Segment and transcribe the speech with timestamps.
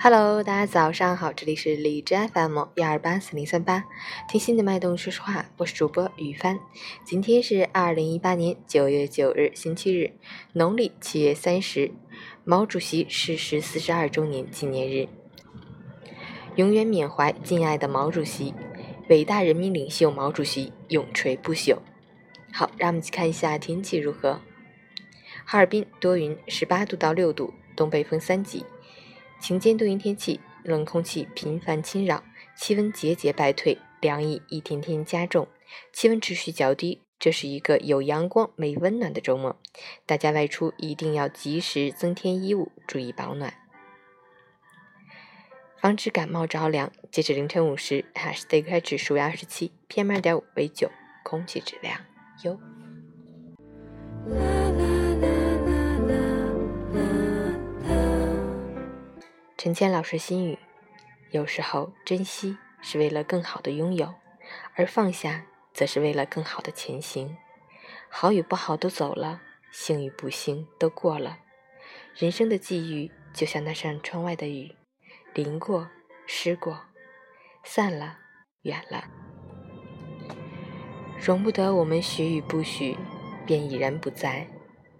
[0.00, 3.84] Hello，大家早上好，这里是荔枝 FM 幺二八四零三八，
[4.28, 6.60] 听心的脉动说实话，我是主播雨帆。
[7.04, 10.12] 今天是二零一八年九月九日，星期日，
[10.52, 11.90] 农历七月三十，
[12.44, 15.08] 毛主席逝世四十二周年纪念日。
[16.54, 18.54] 永远缅怀敬爱的毛主席，
[19.08, 21.76] 伟大人民领袖毛主席永垂不朽。
[22.52, 24.40] 好，让我们去看一下天气如何。
[25.44, 28.64] 哈尔滨多云，十八度到六度，东北风三级。
[29.40, 32.22] 晴间多云天气，冷空气频繁侵扰，
[32.56, 35.48] 气温节节败退，凉意一天天加重，
[35.92, 37.02] 气温持续较低。
[37.18, 39.56] 这是一个有阳光、没温暖的周末，
[40.06, 43.54] 大家外出一定要及时增添衣物，注意保暖。
[45.80, 46.92] 防止感冒着凉。
[47.10, 50.90] 截至凌晨五时，H 指数为二十七，PM 二点五为九，
[51.24, 52.00] 空气质量
[52.42, 52.58] 优。
[59.58, 60.56] 陈谦老师心语：
[61.32, 64.14] 有时候珍惜是为了更好的拥有，
[64.76, 67.36] 而放下则是为了更好的前行。
[68.08, 69.40] 好与不好都走了，
[69.72, 71.40] 幸与不幸都过了。
[72.14, 74.76] 人生的际遇就像那扇窗外的雨。
[75.34, 75.90] 淋过，
[76.24, 76.84] 湿过，
[77.64, 78.18] 散了，
[78.62, 79.08] 远了，
[81.20, 82.96] 容不得我们许与不许，
[83.44, 84.46] 便已然不在。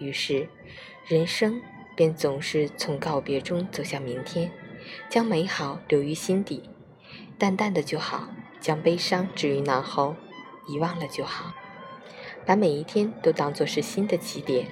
[0.00, 0.48] 于是，
[1.06, 1.62] 人生
[2.00, 4.50] 便总是从告别中走向明天，
[5.10, 6.70] 将美好留于心底，
[7.36, 10.16] 淡淡的就好；将悲伤置于脑后，
[10.66, 11.52] 遗忘了就好。
[12.46, 14.68] 把每一天都当作是新的起点，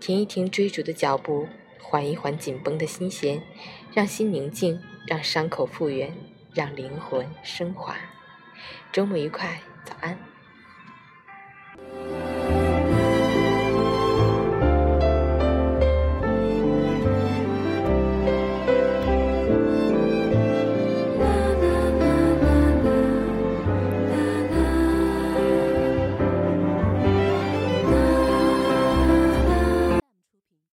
[0.00, 1.46] 停一停追逐的脚步。
[1.78, 3.42] 缓一缓紧绷的心弦，
[3.92, 6.16] 让心宁静，让伤口复原，
[6.54, 7.94] 让灵魂升华。
[8.90, 10.29] 周末愉快，早安。